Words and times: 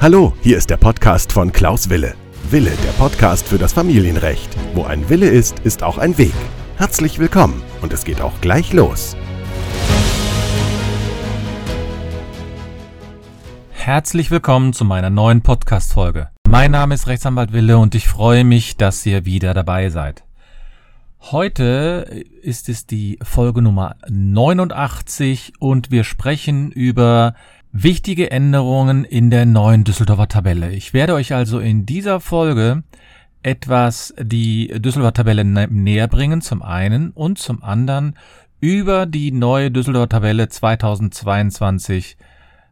Hallo, 0.00 0.34
hier 0.42 0.58
ist 0.58 0.68
der 0.68 0.76
Podcast 0.76 1.32
von 1.32 1.50
Klaus 1.50 1.88
Wille. 1.88 2.14
Wille, 2.50 2.72
der 2.84 2.92
Podcast 2.98 3.48
für 3.48 3.56
das 3.56 3.72
Familienrecht. 3.72 4.54
Wo 4.74 4.84
ein 4.84 5.08
Wille 5.08 5.28
ist, 5.28 5.60
ist 5.60 5.82
auch 5.82 5.96
ein 5.96 6.18
Weg. 6.18 6.34
Herzlich 6.76 7.18
willkommen 7.18 7.62
und 7.80 7.92
es 7.92 8.04
geht 8.04 8.20
auch 8.20 8.38
gleich 8.42 8.72
los. 8.72 9.16
Herzlich 13.70 14.30
willkommen 14.30 14.72
zu 14.72 14.84
meiner 14.84 15.10
neuen 15.10 15.42
Podcast-Folge. 15.42 16.28
Mein 16.48 16.70
Name 16.72 16.94
ist 16.94 17.06
Rechtsanwalt 17.06 17.52
Wille 17.52 17.78
und 17.78 17.94
ich 17.94 18.08
freue 18.08 18.44
mich, 18.44 18.76
dass 18.76 19.04
ihr 19.06 19.24
wieder 19.24 19.54
dabei 19.54 19.88
seid. 19.88 20.24
Heute 21.30 22.22
ist 22.42 22.68
es 22.68 22.84
die 22.84 23.18
Folge 23.22 23.62
Nummer 23.62 23.96
89 24.10 25.54
und 25.58 25.90
wir 25.90 26.04
sprechen 26.04 26.70
über 26.70 27.34
wichtige 27.72 28.30
Änderungen 28.30 29.04
in 29.04 29.30
der 29.30 29.46
neuen 29.46 29.84
Düsseldorfer 29.84 30.28
Tabelle. 30.28 30.72
Ich 30.72 30.92
werde 30.92 31.14
euch 31.14 31.32
also 31.32 31.60
in 31.60 31.86
dieser 31.86 32.20
Folge 32.20 32.82
etwas 33.42 34.12
die 34.20 34.68
Düsseldorfer 34.68 35.14
Tabelle 35.14 35.46
näher 35.46 36.08
bringen, 36.08 36.42
zum 36.42 36.60
einen 36.60 37.10
und 37.12 37.38
zum 37.38 37.62
anderen 37.62 38.18
über 38.60 39.06
die 39.06 39.32
neue 39.32 39.70
Düsseldorfer 39.70 40.10
Tabelle 40.10 40.50
2022 40.50 42.18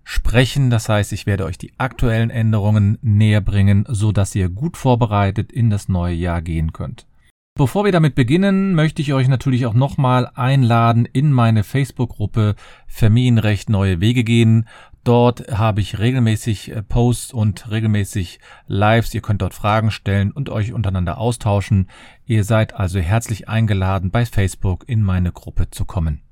sprechen. 0.04 0.68
Das 0.68 0.90
heißt, 0.90 1.14
ich 1.14 1.24
werde 1.24 1.46
euch 1.46 1.56
die 1.56 1.72
aktuellen 1.78 2.28
Änderungen 2.28 2.98
näher 3.00 3.40
bringen, 3.40 3.86
so 3.88 4.12
dass 4.12 4.34
ihr 4.34 4.50
gut 4.50 4.76
vorbereitet 4.76 5.50
in 5.52 5.70
das 5.70 5.88
neue 5.88 6.14
Jahr 6.14 6.42
gehen 6.42 6.74
könnt. 6.74 7.06
Bevor 7.54 7.84
wir 7.84 7.92
damit 7.92 8.14
beginnen, 8.14 8.74
möchte 8.74 9.02
ich 9.02 9.12
euch 9.12 9.28
natürlich 9.28 9.66
auch 9.66 9.74
nochmal 9.74 10.30
einladen 10.34 11.04
in 11.04 11.30
meine 11.30 11.64
Facebook-Gruppe 11.64 12.54
Familienrecht 12.86 13.68
neue 13.68 14.00
Wege 14.00 14.24
gehen. 14.24 14.66
Dort 15.04 15.52
habe 15.52 15.82
ich 15.82 15.98
regelmäßig 15.98 16.70
äh, 16.70 16.82
Posts 16.82 17.34
und 17.34 17.70
regelmäßig 17.70 18.40
Lives. 18.68 19.12
Ihr 19.12 19.20
könnt 19.20 19.42
dort 19.42 19.52
Fragen 19.52 19.90
stellen 19.90 20.30
und 20.30 20.48
euch 20.48 20.72
untereinander 20.72 21.18
austauschen. 21.18 21.90
Ihr 22.24 22.44
seid 22.44 22.72
also 22.74 23.00
herzlich 23.00 23.50
eingeladen, 23.50 24.10
bei 24.10 24.24
Facebook 24.24 24.88
in 24.88 25.02
meine 25.02 25.30
Gruppe 25.30 25.68
zu 25.70 25.84
kommen. 25.84 26.22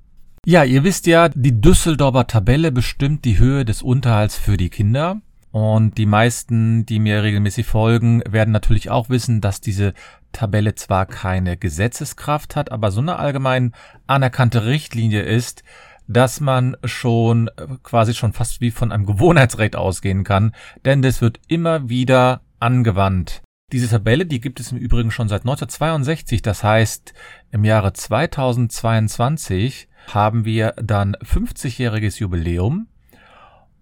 Ja, 0.46 0.64
ihr 0.64 0.84
wisst 0.84 1.06
ja, 1.06 1.28
die 1.28 1.60
Düsseldorfer 1.60 2.28
Tabelle 2.28 2.72
bestimmt 2.72 3.26
die 3.26 3.38
Höhe 3.38 3.66
des 3.66 3.82
Unterhalts 3.82 4.36
für 4.36 4.56
die 4.56 4.70
Kinder. 4.70 5.20
Und 5.52 5.98
die 5.98 6.06
meisten, 6.06 6.86
die 6.86 7.00
mir 7.00 7.22
regelmäßig 7.22 7.66
folgen, 7.66 8.22
werden 8.28 8.52
natürlich 8.52 8.90
auch 8.90 9.08
wissen, 9.08 9.40
dass 9.40 9.60
diese 9.60 9.94
Tabelle 10.32 10.76
zwar 10.76 11.06
keine 11.06 11.56
Gesetzeskraft 11.56 12.54
hat, 12.54 12.70
aber 12.70 12.90
so 12.92 13.00
eine 13.00 13.16
allgemein 13.16 13.72
anerkannte 14.06 14.64
Richtlinie 14.64 15.22
ist, 15.22 15.64
dass 16.06 16.40
man 16.40 16.76
schon 16.84 17.48
äh, 17.48 17.66
quasi 17.82 18.14
schon 18.14 18.32
fast 18.32 18.60
wie 18.60 18.70
von 18.70 18.92
einem 18.92 19.06
Gewohnheitsrecht 19.06 19.76
ausgehen 19.76 20.24
kann, 20.24 20.54
denn 20.84 21.02
das 21.02 21.20
wird 21.20 21.40
immer 21.48 21.88
wieder 21.88 22.42
angewandt. 22.58 23.42
Diese 23.72 23.88
Tabelle, 23.88 24.26
die 24.26 24.40
gibt 24.40 24.58
es 24.58 24.72
im 24.72 24.78
Übrigen 24.78 25.12
schon 25.12 25.28
seit 25.28 25.42
1962, 25.42 26.42
das 26.42 26.64
heißt 26.64 27.14
im 27.52 27.64
Jahre 27.64 27.92
2022 27.92 29.88
haben 30.08 30.44
wir 30.44 30.72
dann 30.82 31.14
50-jähriges 31.16 32.18
Jubiläum 32.18 32.88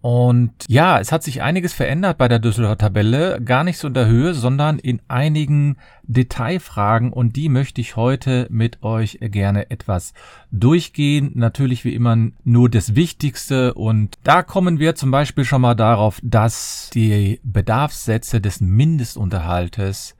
und 0.00 0.52
ja, 0.68 1.00
es 1.00 1.10
hat 1.10 1.24
sich 1.24 1.42
einiges 1.42 1.72
verändert 1.72 2.18
bei 2.18 2.28
der 2.28 2.38
Düsseldorfer 2.38 2.78
Tabelle, 2.78 3.40
gar 3.44 3.64
nicht 3.64 3.78
so 3.78 3.88
in 3.88 3.94
der 3.94 4.06
Höhe, 4.06 4.32
sondern 4.32 4.78
in 4.78 5.02
einigen 5.08 5.76
Detailfragen 6.04 7.12
und 7.12 7.34
die 7.34 7.48
möchte 7.48 7.80
ich 7.80 7.96
heute 7.96 8.46
mit 8.48 8.82
euch 8.84 9.18
gerne 9.20 9.70
etwas 9.70 10.14
durchgehen. 10.52 11.32
Natürlich 11.34 11.84
wie 11.84 11.94
immer 11.94 12.16
nur 12.44 12.70
das 12.70 12.94
Wichtigste 12.94 13.74
und 13.74 14.14
da 14.22 14.44
kommen 14.44 14.78
wir 14.78 14.94
zum 14.94 15.10
Beispiel 15.10 15.44
schon 15.44 15.62
mal 15.62 15.74
darauf, 15.74 16.20
dass 16.22 16.90
die 16.94 17.40
Bedarfssätze 17.42 18.40
des 18.40 18.60
Mindestunterhaltes 18.60 20.14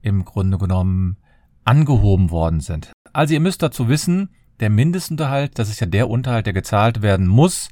im 0.00 0.24
Grunde 0.24 0.56
genommen 0.56 1.18
angehoben 1.64 2.30
worden 2.30 2.60
sind. 2.60 2.92
Also 3.12 3.34
ihr 3.34 3.40
müsst 3.40 3.62
dazu 3.62 3.90
wissen, 3.90 4.30
der 4.60 4.70
Mindestunterhalt, 4.70 5.58
das 5.58 5.68
ist 5.68 5.80
ja 5.80 5.86
der 5.86 6.08
Unterhalt, 6.08 6.46
der 6.46 6.54
gezahlt 6.54 7.02
werden 7.02 7.26
muss, 7.26 7.68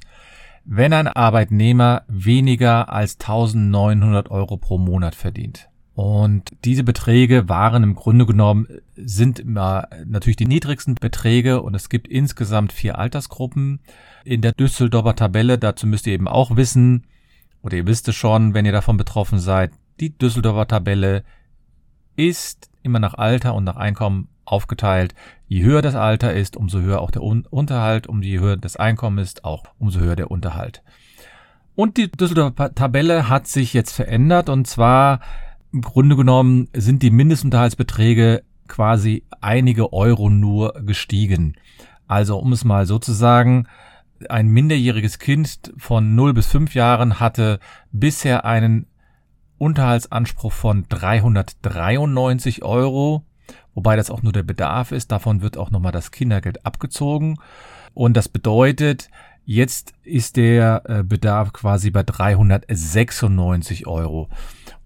wenn 0.69 0.91
ein 0.91 1.07
Arbeitnehmer 1.07 2.03
weniger 2.09 2.91
als 2.91 3.17
1900 3.19 4.29
Euro 4.29 4.57
pro 4.57 4.77
Monat 4.77 5.15
verdient. 5.15 5.69
Und 5.95 6.51
diese 6.65 6.83
Beträge 6.83 7.49
waren 7.49 7.83
im 7.83 7.95
Grunde 7.95 8.25
genommen, 8.25 8.67
sind 8.95 9.39
immer 9.39 9.87
natürlich 10.05 10.35
die 10.35 10.45
niedrigsten 10.45 10.95
Beträge 10.95 11.61
und 11.61 11.73
es 11.73 11.89
gibt 11.89 12.07
insgesamt 12.07 12.73
vier 12.73 12.99
Altersgruppen 12.99 13.79
in 14.25 14.41
der 14.41 14.51
Düsseldorfer 14.51 15.15
Tabelle. 15.15 15.57
Dazu 15.57 15.87
müsst 15.87 16.05
ihr 16.05 16.13
eben 16.13 16.27
auch 16.27 16.55
wissen, 16.55 17.07
oder 17.63 17.77
ihr 17.77 17.87
wisst 17.87 18.07
es 18.09 18.15
schon, 18.15 18.53
wenn 18.53 18.65
ihr 18.65 18.73
davon 18.73 18.97
betroffen 18.97 19.39
seid, 19.39 19.71
die 19.99 20.15
Düsseldorfer 20.15 20.67
Tabelle 20.67 21.23
ist 22.17 22.69
immer 22.83 22.99
nach 22.99 23.13
Alter 23.13 23.55
und 23.55 23.63
nach 23.63 23.77
Einkommen 23.77 24.27
aufgeteilt. 24.47 25.13
Je 25.47 25.63
höher 25.63 25.81
das 25.81 25.95
Alter 25.95 26.33
ist, 26.33 26.57
umso 26.57 26.79
höher 26.79 27.01
auch 27.01 27.11
der 27.11 27.21
Unterhalt, 27.23 28.07
um 28.07 28.21
je 28.21 28.39
höher 28.39 28.57
das 28.57 28.75
Einkommen 28.75 29.19
ist, 29.19 29.45
auch 29.45 29.65
umso 29.77 29.99
höher 29.99 30.15
der 30.15 30.31
Unterhalt. 30.31 30.83
Und 31.75 31.97
die 31.97 32.11
Düsseldorfer 32.11 32.73
Tabelle 32.73 33.29
hat 33.29 33.47
sich 33.47 33.73
jetzt 33.73 33.91
verändert 33.91 34.49
und 34.49 34.65
zwar 34.65 35.19
im 35.71 35.81
Grunde 35.81 36.15
genommen 36.15 36.69
sind 36.73 37.03
die 37.03 37.11
Mindestunterhaltsbeträge 37.11 38.43
quasi 38.67 39.23
einige 39.41 39.93
Euro 39.93 40.29
nur 40.29 40.73
gestiegen. 40.85 41.55
Also 42.07 42.39
um 42.39 42.51
es 42.51 42.63
mal 42.63 42.85
so 42.85 42.99
zu 42.99 43.11
sagen, 43.11 43.67
ein 44.29 44.47
minderjähriges 44.47 45.19
Kind 45.19 45.71
von 45.77 46.15
0 46.15 46.33
bis 46.33 46.47
5 46.47 46.73
Jahren 46.73 47.19
hatte 47.19 47.59
bisher 47.91 48.45
einen 48.45 48.87
Unterhaltsanspruch 49.57 50.53
von 50.53 50.85
393 50.89 52.63
Euro 52.63 53.23
wobei 53.77 53.95
das 53.95 54.09
auch 54.09 54.23
nur 54.23 54.33
der 54.33 54.41
Bedarf 54.41 54.91
ist. 54.91 55.11
Davon 55.11 55.43
wird 55.43 55.55
auch 55.55 55.69
nochmal 55.69 55.91
das 55.91 56.09
Kindergeld 56.09 56.65
abgezogen. 56.65 57.37
Und 57.93 58.17
das 58.17 58.27
bedeutet, 58.27 59.11
jetzt 59.45 59.93
ist 60.03 60.35
der 60.35 60.81
äh, 60.85 61.03
Bedarf 61.03 61.53
quasi 61.53 61.91
bei 61.91 62.01
396 62.01 63.85
Euro. 63.85 64.29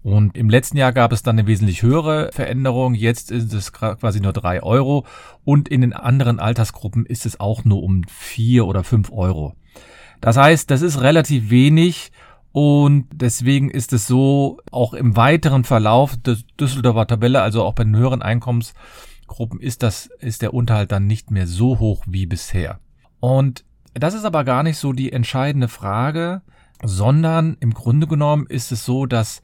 Und 0.02 0.36
im 0.36 0.50
letzten 0.50 0.76
Jahr 0.76 0.92
gab 0.92 1.10
es 1.12 1.22
dann 1.22 1.38
eine 1.38 1.48
wesentlich 1.48 1.82
höhere 1.82 2.30
Veränderung. 2.34 2.92
Jetzt 2.92 3.30
ist 3.30 3.54
es 3.54 3.72
quasi 3.72 4.20
nur 4.20 4.34
drei 4.34 4.62
Euro. 4.62 5.06
Und 5.42 5.70
in 5.70 5.80
den 5.80 5.94
anderen 5.94 6.38
Altersgruppen 6.38 7.06
ist 7.06 7.24
es 7.24 7.40
auch 7.40 7.64
nur 7.64 7.82
um 7.82 8.04
vier 8.04 8.66
oder 8.66 8.84
fünf 8.84 9.10
Euro. 9.10 9.54
Das 10.20 10.36
heißt, 10.36 10.70
das 10.70 10.82
ist 10.82 11.00
relativ 11.00 11.48
wenig. 11.48 12.12
Und 12.52 13.06
deswegen 13.12 13.70
ist 13.70 13.92
es 13.92 14.06
so, 14.06 14.58
auch 14.70 14.92
im 14.92 15.16
weiteren 15.16 15.64
Verlauf 15.64 16.16
der 16.16 16.36
Düsseldorfer 16.60 17.06
Tabelle, 17.06 17.42
also 17.42 17.64
auch 17.64 17.74
bei 17.74 17.84
den 17.84 17.96
höheren 17.96 18.22
Einkommensgruppen, 18.22 19.58
ist 19.58 19.82
das, 19.82 20.10
ist 20.20 20.42
der 20.42 20.52
Unterhalt 20.52 20.92
dann 20.92 21.06
nicht 21.06 21.30
mehr 21.30 21.46
so 21.46 21.78
hoch 21.78 22.04
wie 22.06 22.26
bisher. 22.26 22.78
Und 23.20 23.64
das 23.94 24.14
ist 24.14 24.24
aber 24.24 24.44
gar 24.44 24.62
nicht 24.62 24.76
so 24.76 24.92
die 24.92 25.12
entscheidende 25.12 25.68
Frage, 25.68 26.42
sondern 26.82 27.56
im 27.60 27.72
Grunde 27.72 28.06
genommen 28.06 28.46
ist 28.46 28.70
es 28.72 28.84
so, 28.84 29.06
dass 29.06 29.42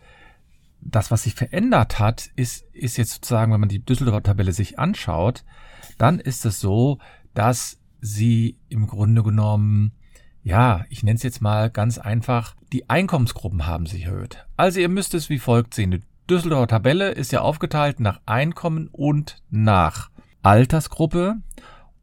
das, 0.81 1.11
was 1.11 1.25
sich 1.25 1.35
verändert 1.35 1.99
hat, 1.99 2.31
ist, 2.37 2.65
ist 2.73 2.97
jetzt 2.99 3.15
sozusagen, 3.15 3.53
wenn 3.53 3.61
man 3.61 3.69
die 3.69 3.85
Düsseldorfer 3.85 4.23
Tabelle 4.23 4.53
sich 4.53 4.79
anschaut, 4.79 5.45
dann 5.97 6.21
ist 6.21 6.45
es 6.45 6.61
so, 6.61 6.99
dass 7.35 7.79
sie 8.01 8.59
im 8.69 8.87
Grunde 8.87 9.23
genommen 9.23 9.93
ja, 10.43 10.85
ich 10.89 11.03
nenne 11.03 11.17
es 11.17 11.23
jetzt 11.23 11.43
mal 11.43 11.71
ganz 11.71 11.99
einfach, 11.99 12.55
die 12.73 12.89
Einkommensgruppen 12.89 13.67
haben 13.67 13.87
sich 13.87 14.05
erhöht. 14.05 14.47
Also 14.57 14.81
ihr 14.81 14.89
müsst 14.89 15.15
es 15.15 15.29
wie 15.29 15.39
folgt 15.39 15.75
sehen. 15.75 15.91
Die 15.91 16.03
Düsseldorfer 16.29 16.69
Tabelle 16.69 17.11
ist 17.11 17.33
ja 17.33 17.41
aufgeteilt 17.41 18.01
nach 18.01 18.21
Einkommen 18.27 18.89
und 18.93 19.37
nach 19.51 20.11
Altersgruppe. 20.43 21.37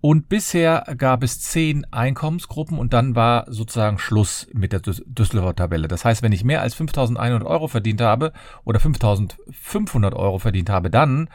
Und 0.02 0.30
bisher 0.30 0.84
gab 0.98 1.24
es 1.24 1.42
zehn 1.42 1.84
Einkommensgruppen 1.92 2.78
und 2.78 2.94
dann 2.94 3.16
war 3.16 3.52
sozusagen 3.52 3.98
Schluss 3.98 4.48
mit 4.54 4.72
der 4.72 4.80
Düsseldorfer 4.80 5.56
Tabelle. 5.56 5.88
Das 5.88 6.06
heißt, 6.06 6.22
wenn 6.22 6.32
ich 6.32 6.44
mehr 6.44 6.62
als 6.62 6.78
5.100 6.78 7.44
Euro 7.44 7.68
verdient 7.68 8.02
habe 8.02 8.32
oder 8.66 8.80
5.500 8.80 10.14
Euro 10.14 10.38
verdient 10.38 10.70
habe, 10.70 10.92
dann 10.92 11.28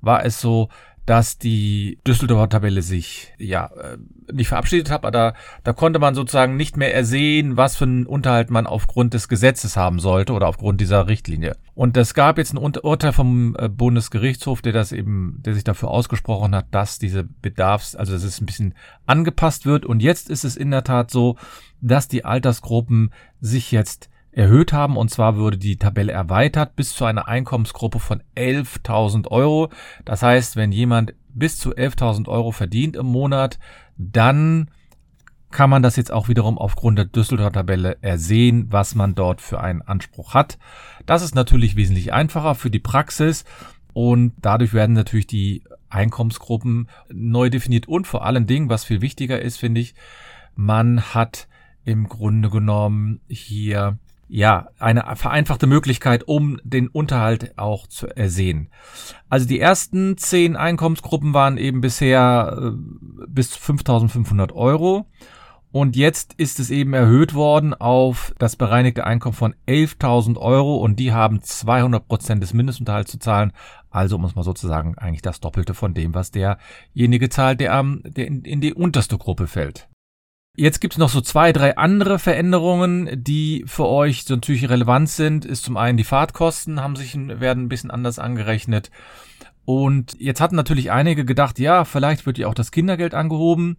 war 0.00 0.24
es 0.24 0.40
so, 0.40 0.68
dass 1.06 1.38
die 1.38 1.98
Düsseldorfer 2.06 2.48
Tabelle 2.48 2.82
sich 2.82 3.32
ja 3.38 3.66
äh, 3.66 3.98
nicht 4.32 4.48
verabschiedet 4.48 4.90
hat, 4.90 5.02
aber 5.02 5.10
da, 5.10 5.34
da 5.62 5.72
konnte 5.72 5.98
man 5.98 6.14
sozusagen 6.14 6.56
nicht 6.56 6.76
mehr 6.76 6.94
ersehen, 6.94 7.56
was 7.56 7.76
für 7.76 7.84
einen 7.84 8.06
Unterhalt 8.06 8.50
man 8.50 8.66
aufgrund 8.66 9.12
des 9.12 9.28
Gesetzes 9.28 9.76
haben 9.76 9.98
sollte 9.98 10.32
oder 10.32 10.48
aufgrund 10.48 10.80
dieser 10.80 11.06
Richtlinie. 11.06 11.56
Und 11.74 11.96
es 11.96 12.14
gab 12.14 12.38
jetzt 12.38 12.54
ein 12.54 12.58
Urteil 12.58 13.12
vom 13.12 13.54
äh, 13.58 13.68
Bundesgerichtshof, 13.68 14.62
der 14.62 14.72
das 14.72 14.92
eben, 14.92 15.40
der 15.44 15.54
sich 15.54 15.64
dafür 15.64 15.90
ausgesprochen 15.90 16.54
hat, 16.54 16.66
dass 16.70 16.98
diese 16.98 17.24
Bedarfs, 17.24 17.94
also 17.94 18.12
dass 18.12 18.22
es 18.22 18.40
ein 18.40 18.46
bisschen 18.46 18.74
angepasst 19.06 19.66
wird. 19.66 19.84
Und 19.84 20.00
jetzt 20.00 20.30
ist 20.30 20.44
es 20.44 20.56
in 20.56 20.70
der 20.70 20.84
Tat 20.84 21.10
so, 21.10 21.36
dass 21.80 22.08
die 22.08 22.24
Altersgruppen 22.24 23.10
sich 23.40 23.72
jetzt 23.72 24.08
erhöht 24.36 24.72
haben. 24.72 24.96
Und 24.96 25.10
zwar 25.10 25.36
würde 25.36 25.58
die 25.58 25.76
Tabelle 25.76 26.12
erweitert 26.12 26.76
bis 26.76 26.94
zu 26.94 27.04
einer 27.04 27.28
Einkommensgruppe 27.28 28.00
von 28.00 28.22
11.000 28.36 29.28
Euro. 29.28 29.70
Das 30.04 30.22
heißt, 30.22 30.56
wenn 30.56 30.72
jemand 30.72 31.14
bis 31.28 31.58
zu 31.58 31.74
11.000 31.74 32.28
Euro 32.28 32.52
verdient 32.52 32.96
im 32.96 33.06
Monat, 33.06 33.58
dann 33.96 34.70
kann 35.50 35.70
man 35.70 35.82
das 35.82 35.94
jetzt 35.94 36.12
auch 36.12 36.28
wiederum 36.28 36.58
aufgrund 36.58 36.98
der 36.98 37.04
Düsseldorfer 37.04 37.52
Tabelle 37.52 37.96
ersehen, 38.00 38.66
was 38.70 38.96
man 38.96 39.14
dort 39.14 39.40
für 39.40 39.60
einen 39.60 39.82
Anspruch 39.82 40.34
hat. 40.34 40.58
Das 41.06 41.22
ist 41.22 41.36
natürlich 41.36 41.76
wesentlich 41.76 42.12
einfacher 42.12 42.56
für 42.56 42.70
die 42.70 42.80
Praxis 42.80 43.44
und 43.92 44.32
dadurch 44.42 44.74
werden 44.74 44.94
natürlich 44.94 45.28
die 45.28 45.62
Einkommensgruppen 45.90 46.88
neu 47.08 47.50
definiert 47.50 47.86
und 47.86 48.08
vor 48.08 48.26
allen 48.26 48.48
Dingen, 48.48 48.68
was 48.68 48.84
viel 48.84 49.00
wichtiger 49.00 49.40
ist, 49.40 49.58
finde 49.58 49.80
ich, 49.80 49.94
man 50.56 51.00
hat 51.14 51.46
im 51.84 52.08
Grunde 52.08 52.50
genommen 52.50 53.20
hier 53.28 53.98
ja, 54.28 54.68
eine 54.78 55.04
vereinfachte 55.16 55.66
Möglichkeit, 55.66 56.24
um 56.26 56.58
den 56.64 56.88
Unterhalt 56.88 57.58
auch 57.58 57.86
zu 57.86 58.06
ersehen. 58.08 58.70
Also 59.28 59.46
die 59.46 59.60
ersten 59.60 60.16
zehn 60.16 60.56
Einkommensgruppen 60.56 61.34
waren 61.34 61.56
eben 61.56 61.80
bisher 61.80 62.56
äh, 62.58 62.70
bis 63.28 63.56
5.500 63.56 64.52
Euro. 64.52 65.06
Und 65.70 65.96
jetzt 65.96 66.34
ist 66.34 66.60
es 66.60 66.70
eben 66.70 66.94
erhöht 66.94 67.34
worden 67.34 67.74
auf 67.74 68.32
das 68.38 68.54
bereinigte 68.54 69.04
Einkommen 69.04 69.34
von 69.34 69.56
11.000 69.66 70.38
Euro 70.38 70.76
und 70.76 71.00
die 71.00 71.12
haben 71.12 71.42
200 71.42 72.06
Prozent 72.06 72.44
des 72.44 72.54
Mindestunterhalts 72.54 73.10
zu 73.10 73.18
zahlen. 73.18 73.52
Also 73.90 74.16
muss 74.18 74.36
man 74.36 74.44
sozusagen 74.44 74.96
eigentlich 74.98 75.22
das 75.22 75.40
Doppelte 75.40 75.74
von 75.74 75.92
dem, 75.92 76.14
was 76.14 76.30
derjenige 76.30 77.28
zahlt, 77.28 77.58
der, 77.58 77.82
der 78.04 78.26
in 78.26 78.60
die 78.60 78.72
unterste 78.72 79.18
Gruppe 79.18 79.48
fällt. 79.48 79.88
Jetzt 80.56 80.80
gibt 80.80 80.94
es 80.94 80.98
noch 80.98 81.08
so 81.08 81.20
zwei, 81.20 81.52
drei 81.52 81.76
andere 81.76 82.20
Veränderungen, 82.20 83.10
die 83.24 83.64
für 83.66 83.88
euch 83.88 84.24
so 84.24 84.34
natürlich 84.34 84.68
relevant 84.68 85.08
sind. 85.08 85.44
Ist 85.44 85.64
zum 85.64 85.76
einen 85.76 85.98
die 85.98 86.04
Fahrtkosten 86.04 86.80
haben 86.80 86.94
sich 86.94 87.16
werden 87.16 87.64
ein 87.64 87.68
bisschen 87.68 87.90
anders 87.90 88.20
angerechnet. 88.20 88.92
Und 89.64 90.16
jetzt 90.20 90.40
hatten 90.40 90.54
natürlich 90.54 90.92
einige 90.92 91.24
gedacht, 91.24 91.58
ja, 91.58 91.84
vielleicht 91.84 92.24
wird 92.26 92.38
ja 92.38 92.46
auch 92.46 92.54
das 92.54 92.70
Kindergeld 92.70 93.14
angehoben. 93.14 93.76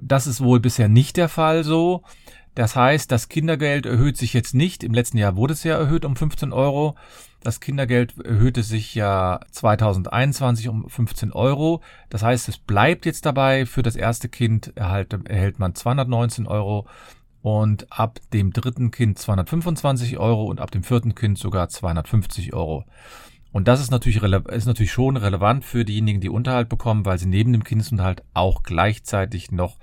Das 0.00 0.26
ist 0.26 0.40
wohl 0.40 0.60
bisher 0.60 0.88
nicht 0.88 1.18
der 1.18 1.28
Fall 1.28 1.62
so. 1.62 2.02
Das 2.54 2.76
heißt, 2.76 3.10
das 3.10 3.28
Kindergeld 3.28 3.84
erhöht 3.86 4.16
sich 4.16 4.32
jetzt 4.32 4.54
nicht. 4.54 4.84
Im 4.84 4.94
letzten 4.94 5.18
Jahr 5.18 5.36
wurde 5.36 5.54
es 5.54 5.64
ja 5.64 5.76
erhöht 5.76 6.04
um 6.04 6.14
15 6.14 6.52
Euro. 6.52 6.94
Das 7.42 7.60
Kindergeld 7.60 8.18
erhöhte 8.24 8.62
sich 8.62 8.94
ja 8.94 9.40
2021 9.50 10.68
um 10.68 10.88
15 10.88 11.32
Euro. 11.32 11.82
Das 12.10 12.22
heißt, 12.22 12.48
es 12.48 12.58
bleibt 12.58 13.06
jetzt 13.06 13.26
dabei. 13.26 13.66
Für 13.66 13.82
das 13.82 13.96
erste 13.96 14.28
Kind 14.28 14.72
erhalt, 14.76 15.12
erhält 15.28 15.58
man 15.58 15.74
219 15.74 16.46
Euro 16.46 16.86
und 17.42 17.92
ab 17.92 18.20
dem 18.32 18.52
dritten 18.52 18.90
Kind 18.90 19.18
225 19.18 20.16
Euro 20.16 20.44
und 20.44 20.60
ab 20.60 20.70
dem 20.70 20.82
vierten 20.82 21.14
Kind 21.14 21.38
sogar 21.38 21.68
250 21.68 22.54
Euro. 22.54 22.84
Und 23.52 23.68
das 23.68 23.80
ist 23.80 23.90
natürlich, 23.90 24.22
ist 24.22 24.66
natürlich 24.66 24.92
schon 24.92 25.16
relevant 25.16 25.64
für 25.64 25.84
diejenigen, 25.84 26.20
die 26.20 26.30
Unterhalt 26.30 26.68
bekommen, 26.68 27.04
weil 27.04 27.18
sie 27.18 27.26
neben 27.26 27.52
dem 27.52 27.62
Kindesunterhalt 27.62 28.22
auch 28.32 28.62
gleichzeitig 28.62 29.50
noch 29.52 29.76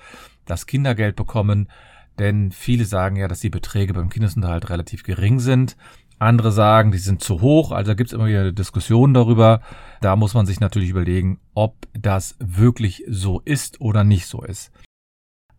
das 0.45 0.65
Kindergeld 0.65 1.15
bekommen. 1.15 1.69
Denn 2.19 2.51
viele 2.51 2.85
sagen 2.85 3.15
ja, 3.15 3.27
dass 3.27 3.39
die 3.39 3.49
Beträge 3.49 3.93
beim 3.93 4.09
Kindesunterhalt 4.09 4.69
relativ 4.69 5.03
gering 5.03 5.39
sind. 5.39 5.75
Andere 6.19 6.51
sagen, 6.51 6.91
die 6.91 6.99
sind 6.99 7.23
zu 7.23 7.41
hoch. 7.41 7.71
Also 7.71 7.95
gibt 7.95 8.11
es 8.11 8.13
immer 8.13 8.27
wieder 8.27 8.41
eine 8.41 8.53
Diskussion 8.53 9.13
darüber. 9.13 9.61
Da 10.01 10.15
muss 10.15 10.35
man 10.35 10.45
sich 10.45 10.59
natürlich 10.59 10.89
überlegen, 10.89 11.39
ob 11.55 11.87
das 11.93 12.35
wirklich 12.39 13.03
so 13.07 13.41
ist 13.43 13.81
oder 13.81 14.03
nicht 14.03 14.27
so 14.27 14.43
ist. 14.43 14.71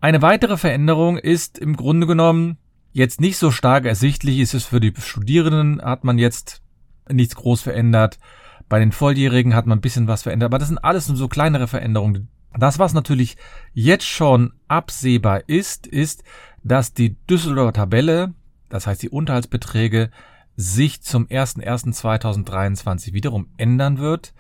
Eine 0.01 0.23
weitere 0.23 0.57
Veränderung 0.57 1.19
ist 1.19 1.59
im 1.59 1.77
Grunde 1.77 2.07
genommen 2.07 2.59
jetzt 2.93 3.21
nicht 3.21 3.39
so 3.39 3.51
stark 3.51 3.87
ersichtlich. 3.87 4.39
Ist 4.39 4.55
es 4.55 4.65
für 4.65 4.81
die 4.81 4.93
Studierenden 4.97 5.83
hat 5.83 6.05
man 6.05 6.19
jetzt 6.19 6.63
nichts 7.11 7.35
groß 7.35 7.63
verändert. 7.63 8.21
Bei 8.69 8.79
den 8.79 8.93
Volljährigen 8.93 9.57
hat 9.57 9.67
man 9.67 9.79
ein 9.79 9.83
bisschen 9.83 10.07
was 10.07 10.23
verändert. 10.23 10.47
Aber 10.47 10.59
das 10.59 10.69
sind 10.69 10.79
alles 10.79 11.09
nur 11.09 11.17
so 11.17 11.27
kleinere 11.27 11.67
Veränderungen. 11.67 12.29
Das, 12.59 12.79
was 12.79 12.93
natürlich 12.93 13.37
jetzt 13.73 14.07
schon 14.07 14.53
absehbar 14.69 15.49
ist, 15.49 15.87
ist, 15.87 16.23
dass 16.63 16.93
die 16.93 17.17
Düsseldorfer 17.27 17.73
Tabelle, 17.73 18.35
das 18.69 18.87
heißt 18.87 19.03
die 19.03 19.11
Unterhaltsbeträge, 19.11 20.11
sich 20.57 21.03
zum 21.03 21.27
01.01.2023 21.27 23.13
wiederum 23.13 23.49
ändern 23.57 23.99
wird. 23.99 24.35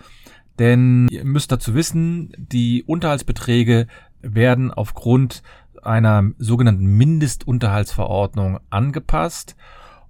Denn 0.59 1.09
ihr 1.11 1.25
müsst 1.25 1.51
dazu 1.51 1.75
wissen, 1.75 2.33
die 2.37 2.85
Unterhaltsbeträge 2.85 3.87
werden 4.21 4.71
aufgrund 4.71 5.43
einer 5.83 6.31
sogenannten 6.39 6.85
Mindestunterhaltsverordnung 6.85 8.61
angepasst. 8.71 9.57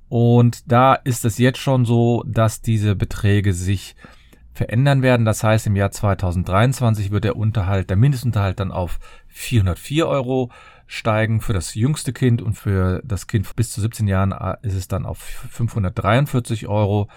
Und 0.09 0.71
da 0.71 0.95
ist 0.95 1.25
es 1.25 1.39
jetzt 1.39 1.59
schon 1.59 1.85
so, 1.85 2.25
dass 2.27 2.61
diese 2.61 2.95
Beträge 2.95 3.55
sich 3.55 3.97
verändern 4.53 5.03
werden. 5.03 5.25
Das 5.25 5.43
heißt, 5.43 5.67
im 5.67 5.77
Jahr 5.77 5.91
2023 5.91 7.11
wird 7.11 7.25
der 7.25 7.37
Unterhalt, 7.37 7.91
der 7.91 7.97
Mindestunterhalt 7.97 8.61
dann 8.61 8.73
auf 8.73 8.99
404 9.29 10.07
Euro 10.07 10.51
steigen 10.87 11.41
für 11.41 11.55
das 11.55 11.75
jüngste 11.75 12.13
Kind 12.13 12.43
und 12.43 12.55
für 12.55 13.01
das 13.05 13.27
Kind 13.27 13.57
bis 13.57 13.71
zu 13.71 13.81
17 13.81 14.09
Jahren 14.09 14.33
äh, 14.33 14.57
ist 14.63 14.75
es 14.75 14.89
dann 14.89 15.07
auf 15.07 15.19
543 15.19 16.69
Euro. 16.69 17.09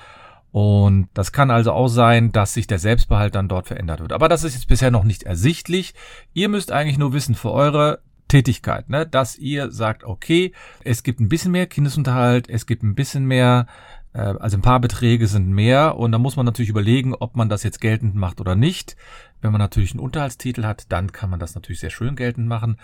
Und 0.52 1.10
das 1.14 1.34
kann 1.34 1.52
also 1.52 1.74
auch 1.74 1.90
sein, 1.90 2.32
dass 2.32 2.54
sich 2.54 2.66
der 2.66 2.80
Selbstbehalt 2.80 3.36
dann 3.36 3.50
dort 3.50 3.68
verändert 3.68 4.00
wird. 4.00 4.14
Aber 4.14 4.30
das 4.30 4.46
ist 4.46 4.54
jetzt 4.54 4.70
bisher 4.70 4.92
noch 4.92 5.04
nicht 5.04 5.24
ersichtlich. 5.24 5.94
Ihr 6.34 6.48
müsst 6.48 6.72
eigentlich 6.72 6.98
nur 6.98 7.12
wissen 7.12 7.36
für 7.36 7.52
eure 7.52 8.00
Tätigkeit, 8.30 8.90
ne, 8.90 9.06
dass 9.06 9.38
ihr 9.38 9.70
sagt, 9.72 10.04
okay, 10.04 10.54
es 10.84 11.04
gibt 11.04 11.20
ein 11.20 11.30
bisschen 11.30 11.52
mehr 11.52 11.68
Kindesunterhalt, 11.68 12.50
es 12.50 12.66
gibt 12.66 12.84
ein 12.84 12.96
bisschen 12.96 13.26
mehr, 13.26 13.68
also 14.16 14.58
ein 14.58 14.62
paar 14.62 14.80
Beträge 14.80 15.28
sind 15.28 15.50
mehr 15.50 15.98
und 15.98 16.12
da 16.12 16.18
muss 16.18 16.36
man 16.36 16.46
natürlich 16.46 16.70
überlegen, 16.70 17.14
ob 17.14 17.36
man 17.36 17.50
das 17.50 17.64
jetzt 17.64 17.82
geltend 17.82 18.16
macht 18.16 18.40
oder 18.40 18.56
nicht. 18.56 18.96
Wenn 19.42 19.52
man 19.52 19.60
natürlich 19.60 19.92
einen 19.92 20.00
Unterhaltstitel 20.00 20.64
hat, 20.64 20.92
dann 20.92 21.12
kann 21.12 21.30
man 21.30 21.40
das 21.40 21.56
natürlich 21.56 21.82
sehr 21.82 21.90
schön 21.90 22.16
geltend 22.16 22.48
machen. 22.48 22.78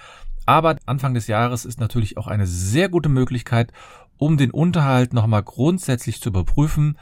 Aber 0.45 0.75
Anfang 0.85 1.13
des 1.13 1.27
Jahres 1.27 1.65
ist 1.65 1.79
natürlich 1.79 2.17
auch 2.17 2.27
eine 2.27 2.47
sehr 2.47 2.89
gute 2.89 3.09
Möglichkeit, 3.09 3.71
um 4.17 4.37
den 4.37 4.51
Unterhalt 4.51 5.13
nochmal 5.13 5.43
grundsätzlich 5.43 6.21
zu 6.21 6.29
überprüfen. 6.29 6.97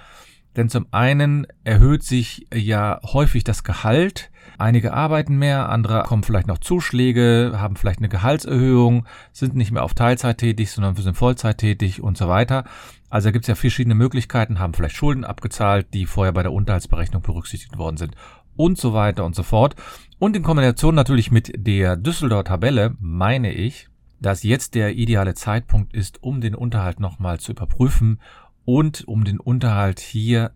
Denn 0.56 0.70
zum 0.70 0.88
einen 0.92 1.48
erhöht 1.64 2.04
sich 2.04 2.48
ja 2.54 3.00
häufig 3.04 3.44
das 3.44 3.64
Gehalt. 3.64 4.32
Einige 4.60 4.94
arbeiten 4.94 5.38
mehr, 5.38 5.70
andere 5.70 6.04
kommen 6.04 6.24
vielleicht 6.24 6.48
noch 6.48 6.58
Zuschläge, 6.58 7.54
haben 7.56 7.78
vielleicht 7.78 8.00
eine 8.00 8.10
Gehaltserhöhung, 8.10 9.06
sind 9.32 9.56
nicht 9.56 9.72
mehr 9.72 9.84
auf 9.84 9.94
Teilzeit 9.94 10.40
tätig, 10.40 10.72
sondern 10.72 10.96
sind 10.98 11.16
Vollzeit 11.16 11.60
tätig 11.60 12.04
und 12.04 12.18
so 12.18 12.28
weiter. 12.28 12.66
Also 13.10 13.30
da 13.30 13.32
gibt 13.32 13.46
es 13.46 13.48
ja 13.48 13.56
verschiedene 13.56 13.96
Möglichkeiten, 13.96 14.60
haben 14.60 14.74
vielleicht 14.74 14.98
Schulden 14.98 15.24
abgezahlt, 15.24 15.94
die 15.94 16.06
vorher 16.06 16.34
bei 16.34 16.44
der 16.44 16.52
Unterhaltsberechnung 16.52 17.22
berücksichtigt 17.22 17.78
worden 17.78 17.96
sind 17.96 18.16
und 18.58 18.78
so 18.78 18.94
weiter 18.94 19.24
und 19.24 19.34
so 19.34 19.44
fort. 19.44 19.78
Und 20.20 20.36
in 20.36 20.44
Kombination 20.44 20.94
natürlich 20.94 21.32
mit 21.32 21.54
der 21.56 21.96
Düsseldorfer 21.96 22.44
Tabelle 22.44 22.98
meine 23.00 23.54
ich, 23.54 23.88
dass 24.20 24.44
jetzt 24.44 24.76
der 24.76 24.94
ideale 24.96 25.36
Zeitpunkt 25.36 25.94
ist, 25.94 26.22
um 26.22 26.42
den 26.42 26.54
Unterhalt 26.54 27.00
nochmal 27.00 27.40
zu 27.40 27.54
überprüfen 27.54 28.20
und 28.66 29.08
um 29.08 29.24
den 29.24 29.40
Unterhalt 29.40 30.02
hier 30.02 30.52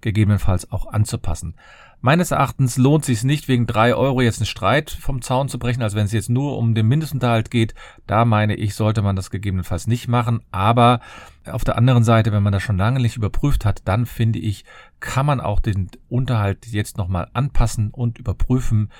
gegebenenfalls 0.00 0.70
auch 0.70 0.86
anzupassen. 0.86 1.54
Meines 2.04 2.32
Erachtens 2.32 2.78
lohnt 2.78 3.04
sich 3.04 3.22
nicht, 3.22 3.46
wegen 3.46 3.64
drei 3.64 3.94
Euro 3.94 4.22
jetzt 4.22 4.40
einen 4.40 4.46
Streit 4.46 4.90
vom 4.90 5.22
Zaun 5.22 5.48
zu 5.48 5.60
brechen, 5.60 5.82
als 5.82 5.94
wenn 5.94 6.04
es 6.04 6.12
jetzt 6.12 6.30
nur 6.30 6.58
um 6.58 6.74
den 6.74 6.88
Mindestunterhalt 6.88 7.48
geht. 7.48 7.76
Da 8.08 8.24
meine 8.24 8.56
ich, 8.56 8.74
sollte 8.74 9.02
man 9.02 9.14
das 9.14 9.30
gegebenenfalls 9.30 9.86
nicht 9.86 10.08
machen. 10.08 10.40
Aber 10.50 10.98
auf 11.46 11.62
der 11.62 11.78
anderen 11.78 12.02
Seite, 12.02 12.32
wenn 12.32 12.42
man 12.42 12.52
das 12.52 12.64
schon 12.64 12.76
lange 12.76 12.98
nicht 12.98 13.16
überprüft 13.16 13.64
hat, 13.64 13.82
dann 13.84 14.06
finde 14.06 14.40
ich, 14.40 14.64
kann 14.98 15.26
man 15.26 15.40
auch 15.40 15.60
den 15.60 15.90
Unterhalt 16.08 16.66
jetzt 16.66 16.98
nochmal 16.98 17.28
anpassen 17.34 17.90
und 17.92 18.18
überprüfen. 18.18 18.90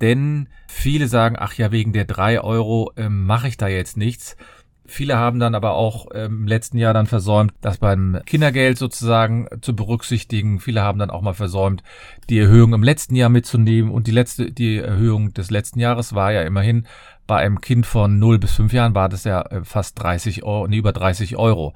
Denn 0.00 0.48
viele 0.68 1.08
sagen, 1.08 1.34
ach 1.36 1.54
ja, 1.54 1.72
wegen 1.72 1.92
der 1.92 2.04
drei 2.04 2.40
Euro 2.40 2.92
äh, 2.94 3.08
mache 3.08 3.48
ich 3.48 3.56
da 3.56 3.66
jetzt 3.66 3.96
nichts. 3.96 4.36
Viele 4.86 5.16
haben 5.16 5.40
dann 5.40 5.54
aber 5.54 5.74
auch 5.74 6.08
ähm, 6.14 6.40
im 6.40 6.46
letzten 6.46 6.76
Jahr 6.76 6.92
dann 6.92 7.06
versäumt, 7.06 7.52
das 7.62 7.78
beim 7.78 8.20
Kindergeld 8.26 8.76
sozusagen 8.76 9.48
zu 9.62 9.74
berücksichtigen. 9.74 10.60
Viele 10.60 10.82
haben 10.82 10.98
dann 10.98 11.10
auch 11.10 11.22
mal 11.22 11.32
versäumt, 11.32 11.82
die 12.28 12.38
Erhöhung 12.38 12.74
im 12.74 12.82
letzten 12.82 13.14
Jahr 13.16 13.30
mitzunehmen. 13.30 13.90
Und 13.90 14.06
die 14.06 14.12
letzte, 14.12 14.52
die 14.52 14.76
Erhöhung 14.76 15.32
des 15.32 15.50
letzten 15.50 15.80
Jahres 15.80 16.14
war 16.14 16.32
ja 16.32 16.42
immerhin 16.42 16.86
bei 17.26 17.38
einem 17.38 17.60
Kind 17.60 17.86
von 17.86 18.18
0 18.18 18.38
bis 18.38 18.52
5 18.52 18.72
Jahren 18.72 18.94
war 18.94 19.08
das 19.08 19.24
ja 19.24 19.42
äh, 19.42 19.64
fast 19.64 20.00
30 20.02 20.42
Euro, 20.42 20.68
nee, 20.68 20.76
über 20.76 20.92
30 20.92 21.36
Euro. 21.36 21.72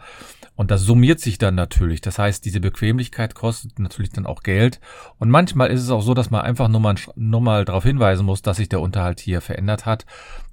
Und 0.59 0.73
das 0.73 0.83
summiert 0.83 1.21
sich 1.21 1.39
dann 1.39 1.55
natürlich. 1.55 2.01
Das 2.01 2.19
heißt, 2.19 2.45
diese 2.45 2.59
Bequemlichkeit 2.59 3.37
kostet 3.37 3.79
natürlich 3.79 4.11
dann 4.11 4.27
auch 4.27 4.43
Geld. 4.43 4.81
Und 5.21 5.31
manchmal 5.31 5.71
ist 5.71 5.83
es 5.83 5.91
auch 5.91 6.01
so, 6.01 6.15
dass 6.15 6.33
man 6.33 6.41
einfach 6.41 6.67
nur 6.67 6.81
mal, 6.81 6.97
nur 7.15 7.41
mal 7.41 7.65
darauf 7.65 7.85
hinweisen 7.85 8.27
muss, 8.27 8.43
dass 8.43 8.57
sich 8.57 8.69
der 8.69 8.81
Unterhalt 8.81 9.21
hier 9.21 9.41
verändert 9.41 9.87
hat 9.87 10.05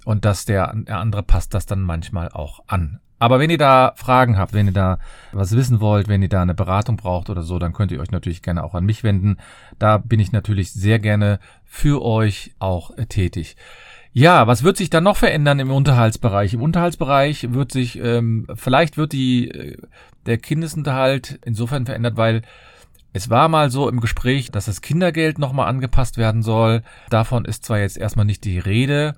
und 0.04 0.24
dass 0.24 0.44
der, 0.44 0.72
der 0.76 1.00
andere 1.00 1.24
passt 1.24 1.54
das 1.54 1.66
dann 1.66 1.82
manchmal 1.82 2.28
auch 2.28 2.60
an. 2.68 3.00
Aber 3.18 3.40
wenn 3.40 3.50
ihr 3.50 3.58
da 3.58 3.94
Fragen 3.96 4.38
habt, 4.38 4.52
wenn 4.52 4.66
ihr 4.66 4.72
da 4.72 5.00
was 5.32 5.56
wissen 5.56 5.80
wollt, 5.80 6.06
wenn 6.06 6.22
ihr 6.22 6.28
da 6.28 6.40
eine 6.40 6.54
Beratung 6.54 6.96
braucht 6.96 7.28
oder 7.28 7.42
so, 7.42 7.58
dann 7.58 7.72
könnt 7.72 7.90
ihr 7.90 7.98
euch 7.98 8.12
natürlich 8.12 8.42
gerne 8.42 8.62
auch 8.62 8.74
an 8.74 8.84
mich 8.84 9.02
wenden. 9.02 9.38
Da 9.80 9.98
bin 9.98 10.20
ich 10.20 10.30
natürlich 10.30 10.72
sehr 10.72 11.00
gerne 11.00 11.40
für 11.64 12.00
euch 12.04 12.54
auch 12.60 12.92
tätig. 13.08 13.56
Ja, 14.18 14.46
was 14.46 14.62
wird 14.62 14.78
sich 14.78 14.88
dann 14.88 15.04
noch 15.04 15.18
verändern 15.18 15.58
im 15.58 15.70
Unterhaltsbereich? 15.70 16.54
Im 16.54 16.62
Unterhaltsbereich 16.62 17.52
wird 17.52 17.70
sich, 17.70 17.98
ähm, 17.98 18.46
vielleicht 18.54 18.96
wird 18.96 19.12
die, 19.12 19.50
äh, 19.50 19.76
der 20.24 20.38
Kindesunterhalt 20.38 21.38
insofern 21.44 21.84
verändert, 21.84 22.16
weil 22.16 22.40
es 23.12 23.28
war 23.28 23.50
mal 23.50 23.70
so 23.70 23.90
im 23.90 24.00
Gespräch, 24.00 24.50
dass 24.50 24.64
das 24.64 24.80
Kindergeld 24.80 25.38
nochmal 25.38 25.68
angepasst 25.68 26.16
werden 26.16 26.42
soll. 26.42 26.82
Davon 27.10 27.44
ist 27.44 27.66
zwar 27.66 27.80
jetzt 27.80 27.98
erstmal 27.98 28.24
nicht 28.24 28.44
die 28.44 28.58
Rede, 28.58 29.16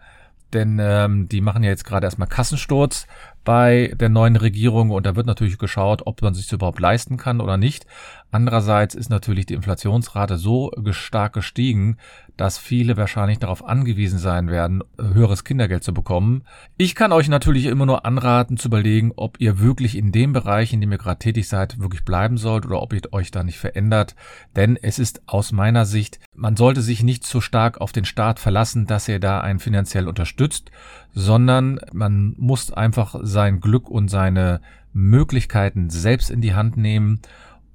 denn 0.52 0.80
ähm, 0.82 1.28
die 1.28 1.42
machen 1.42 1.62
ja 1.62 1.70
jetzt 1.70 1.84
gerade 1.84 2.04
erstmal 2.04 2.26
Kassensturz 2.26 3.06
bei 3.48 3.94
der 3.98 4.10
neuen 4.10 4.36
Regierung 4.36 4.90
und 4.90 5.06
da 5.06 5.16
wird 5.16 5.26
natürlich 5.26 5.56
geschaut, 5.56 6.02
ob 6.04 6.20
man 6.20 6.34
sich 6.34 6.52
überhaupt 6.52 6.80
leisten 6.80 7.16
kann 7.16 7.40
oder 7.40 7.56
nicht. 7.56 7.86
Andererseits 8.30 8.94
ist 8.94 9.08
natürlich 9.08 9.46
die 9.46 9.54
Inflationsrate 9.54 10.36
so 10.36 10.70
stark 10.90 11.32
gestiegen, 11.32 11.96
dass 12.36 12.58
viele 12.58 12.98
wahrscheinlich 12.98 13.38
darauf 13.38 13.64
angewiesen 13.64 14.18
sein 14.18 14.48
werden, 14.48 14.84
höheres 14.98 15.44
Kindergeld 15.44 15.82
zu 15.82 15.94
bekommen. 15.94 16.44
Ich 16.76 16.94
kann 16.94 17.10
euch 17.10 17.30
natürlich 17.30 17.64
immer 17.64 17.86
nur 17.86 18.04
anraten 18.04 18.58
zu 18.58 18.68
überlegen, 18.68 19.12
ob 19.16 19.40
ihr 19.40 19.58
wirklich 19.58 19.96
in 19.96 20.12
dem 20.12 20.34
Bereich, 20.34 20.74
in 20.74 20.82
dem 20.82 20.92
ihr 20.92 20.98
gerade 20.98 21.18
tätig 21.18 21.48
seid, 21.48 21.80
wirklich 21.80 22.04
bleiben 22.04 22.36
sollt 22.36 22.66
oder 22.66 22.82
ob 22.82 22.92
ihr 22.92 23.00
euch 23.12 23.30
da 23.30 23.44
nicht 23.44 23.58
verändert. 23.58 24.14
Denn 24.56 24.76
es 24.76 24.98
ist 24.98 25.22
aus 25.26 25.52
meiner 25.52 25.86
Sicht, 25.86 26.20
man 26.34 26.54
sollte 26.54 26.82
sich 26.82 27.02
nicht 27.02 27.26
so 27.26 27.40
stark 27.40 27.80
auf 27.80 27.92
den 27.92 28.04
Staat 28.04 28.40
verlassen, 28.40 28.86
dass 28.86 29.08
er 29.08 29.20
da 29.20 29.40
einen 29.40 29.58
finanziell 29.58 30.06
unterstützt, 30.06 30.70
sondern 31.12 31.80
man 31.92 32.34
muss 32.38 32.72
einfach 32.72 33.16
sein 33.22 33.60
Glück 33.60 33.88
und 33.88 34.08
seine 34.08 34.60
Möglichkeiten 34.92 35.90
selbst 35.90 36.30
in 36.30 36.40
die 36.40 36.54
Hand 36.54 36.76
nehmen 36.76 37.20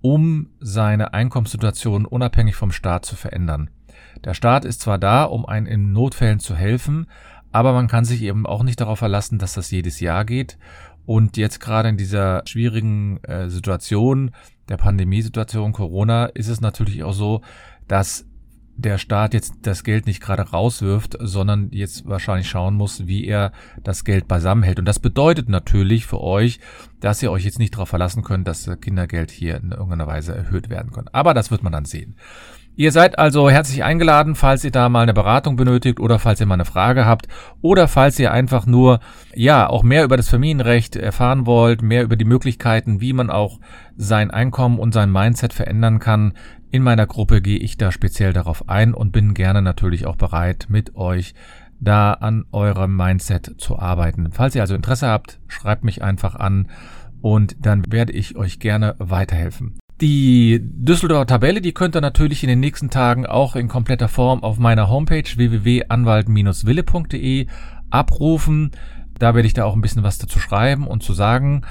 um 0.04 0.50
seine 0.60 1.14
Einkommenssituation 1.14 2.06
unabhängig 2.06 2.56
vom 2.56 2.74
Staat 2.74 3.06
zu 3.06 3.16
verändern. 3.16 3.70
Der 4.26 4.34
Staat 4.34 4.66
ist 4.66 4.82
zwar 4.82 4.98
da, 4.98 5.24
um 5.24 5.46
einen 5.46 5.66
in 5.66 5.94
Notfällen 5.94 6.40
zu 6.40 6.56
helfen, 6.56 7.08
aber 7.54 7.72
man 7.72 7.88
kann 7.88 8.04
sich 8.04 8.22
eben 8.22 8.46
auch 8.46 8.64
nicht 8.64 8.82
darauf 8.82 9.00
verlassen, 9.00 9.40
dass 9.40 9.54
das 9.54 9.72
jedes 9.72 10.02
Jahr 10.02 10.26
geht. 10.26 10.58
Und 11.06 11.38
jetzt 11.38 11.62
gerade 11.62 11.88
in 11.88 11.96
dieser 11.96 12.44
schwierigen 12.46 13.24
äh, 13.24 13.50
Situation, 13.50 14.32
der 14.68 14.76
Pandemiesituation 14.76 15.72
Corona, 15.72 16.26
ist 16.26 16.50
es 16.50 16.60
natürlich 16.60 17.04
auch 17.04 17.14
so, 17.14 17.42
dass 17.88 18.26
der 18.76 18.98
Staat 18.98 19.34
jetzt 19.34 19.54
das 19.62 19.84
Geld 19.84 20.08
nicht 20.08 20.22
gerade 20.22 20.42
rauswirft, 20.42 21.18
sondern 21.20 21.70
jetzt 21.72 22.08
wahrscheinlich 22.08 22.50
schauen 22.50 22.76
muss, 22.76 23.06
wie 23.08 23.26
er 23.26 23.52
das 23.84 24.04
Geld 24.04 24.28
beisammen 24.28 24.64
hält. 24.64 24.80
Und 24.80 24.86
das 24.86 25.00
bedeutet 25.00 25.48
natürlich 25.48 26.06
für 26.06 26.22
euch, 26.22 26.60
dass 27.00 27.22
ihr 27.22 27.32
euch 27.32 27.46
jetzt 27.46 27.60
nicht 27.60 27.76
darauf 27.76 27.90
verlassen 27.90 28.24
könnt, 28.24 28.48
dass 28.48 28.64
das 28.64 28.80
Kindergeld 28.80 29.30
hier 29.32 29.58
in 29.58 29.72
irgendeiner 29.72 30.08
Weise 30.08 30.36
erhöht 30.36 30.70
werden 30.70 30.92
kann. 30.92 31.08
Aber 31.12 31.34
das 31.34 31.52
wird 31.52 31.64
man 31.64 31.74
dann 31.74 31.86
sehen. 31.86 32.16
Ihr 32.76 32.92
seid 32.92 33.20
also 33.20 33.52
herzlich 33.52 33.84
eingeladen, 33.84 34.34
falls 34.34 34.64
ihr 34.64 34.72
da 34.72 34.90
mal 34.90 35.02
eine 35.02 35.14
Beratung 35.14 35.56
benötigt 35.56 36.00
oder 36.00 36.18
falls 36.18 36.40
ihr 36.40 36.48
mal 36.48 36.56
eine 36.56 36.66
Frage 36.66 37.06
habt 37.06 37.28
oder 37.62 37.88
falls 37.88 38.18
ihr 38.18 38.32
einfach 38.32 38.66
nur, 38.66 39.00
ja, 39.36 39.70
auch 39.70 39.84
mehr 39.84 40.04
über 40.04 40.18
das 40.18 40.28
Familienrecht 40.28 40.96
erfahren 40.96 41.46
wollt, 41.46 41.84
mehr 41.84 42.04
über 42.04 42.16
die 42.16 42.26
Möglichkeiten, 42.26 43.00
wie 43.00 43.14
man 43.14 43.30
auch 43.30 43.60
sein 43.96 44.32
Einkommen 44.32 44.80
und 44.80 44.92
sein 44.92 45.12
Mindset 45.12 45.54
verändern 45.54 46.00
kann. 46.00 46.34
In 46.72 46.82
meiner 46.82 47.06
Gruppe 47.06 47.44
gehe 47.44 47.60
ich 47.60 47.78
da 47.78 47.92
speziell 47.92 48.34
darauf 48.34 48.68
ein 48.68 48.96
und 48.96 49.12
bin 49.12 49.36
gerne 49.36 49.62
natürlich 49.62 50.08
auch 50.08 50.16
bereit, 50.16 50.66
mit 50.68 50.96
euch 50.96 51.36
da 51.80 52.14
an 52.14 52.46
eurem 52.52 52.96
Mindset 52.96 53.54
zu 53.60 53.78
arbeiten. 53.78 54.32
Falls 54.32 54.56
ihr 54.56 54.62
also 54.62 54.74
Interesse 54.74 55.08
habt, 55.08 55.40
schreibt 55.48 55.84
mich 55.84 56.02
einfach 56.02 56.34
an 56.34 56.70
und 57.22 57.56
dann 57.64 57.84
werde 57.92 58.14
ich 58.14 58.36
euch 58.36 58.60
gerne 58.60 58.96
weiterhelfen. 58.98 59.78
Die 60.02 60.60
Düsseldorfer 60.62 61.28
Tabelle, 61.28 61.62
die 61.62 61.74
könnt 61.74 61.96
ihr 61.96 62.02
natürlich 62.02 62.44
in 62.44 62.50
den 62.50 62.60
nächsten 62.60 62.90
Tagen 62.90 63.26
auch 63.26 63.56
in 63.56 63.68
kompletter 63.68 64.08
Form 64.08 64.44
auf 64.44 64.58
meiner 64.58 64.90
Homepage 64.90 65.24
www.anwalt-wille.de 65.24 67.48
abrufen. 67.90 68.72
Da 69.20 69.36
werde 69.36 69.48
ich 69.48 69.54
da 69.54 69.66
auch 69.66 69.76
ein 69.76 69.82
bisschen 69.82 70.04
was 70.04 70.18
dazu 70.18 70.40
schreiben 70.40 70.88
und 70.88 71.04
zu 71.04 71.14
sagen. 71.14 71.62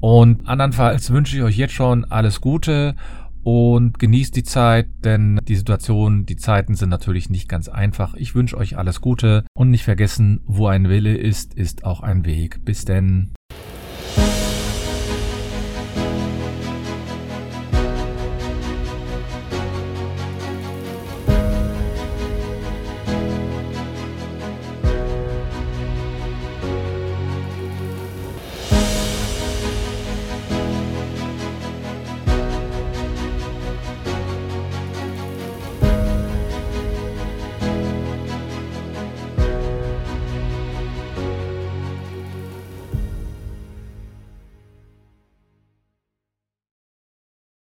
Und 0.00 0.48
andernfalls 0.48 1.10
wünsche 1.10 1.36
ich 1.36 1.42
euch 1.42 1.56
jetzt 1.56 1.74
schon 1.74 2.04
alles 2.04 2.40
Gute 2.40 2.94
und 3.42 3.98
genießt 3.98 4.36
die 4.36 4.44
Zeit, 4.44 4.88
denn 5.04 5.40
die 5.48 5.56
Situation, 5.56 6.26
die 6.26 6.36
Zeiten 6.36 6.74
sind 6.74 6.90
natürlich 6.90 7.30
nicht 7.30 7.48
ganz 7.48 7.68
einfach. 7.68 8.14
Ich 8.14 8.34
wünsche 8.34 8.56
euch 8.56 8.76
alles 8.76 9.00
Gute 9.00 9.44
und 9.54 9.70
nicht 9.70 9.84
vergessen, 9.84 10.40
wo 10.44 10.66
ein 10.66 10.88
Wille 10.88 11.16
ist, 11.16 11.54
ist 11.54 11.84
auch 11.84 12.00
ein 12.00 12.24
Weg. 12.24 12.64
Bis 12.64 12.84
denn. 12.84 13.32